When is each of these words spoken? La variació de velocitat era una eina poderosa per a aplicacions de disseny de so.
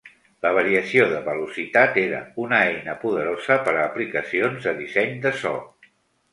La 0.43 0.51
variació 0.59 1.03
de 1.11 1.19
velocitat 1.27 1.99
era 2.05 2.23
una 2.45 2.63
eina 2.71 2.97
poderosa 3.03 3.61
per 3.69 3.77
a 3.77 3.85
aplicacions 3.93 4.69
de 4.69 4.77
disseny 4.85 5.17
de 5.29 5.39
so. 5.47 5.57